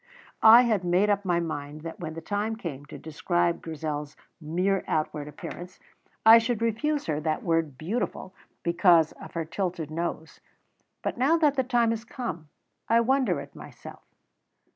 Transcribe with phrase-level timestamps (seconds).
[0.41, 4.83] I had made up my mind that when the time came to describe Grizel's mere
[4.87, 5.79] outward appearance
[6.25, 8.33] I should refuse her that word "beautiful"
[8.63, 10.39] because of her tilted nose;
[11.03, 12.49] but now that the time has come,
[12.89, 14.01] I wonder at myself.